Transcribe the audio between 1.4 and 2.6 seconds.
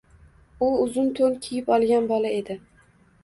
kiyib olgan bola edi.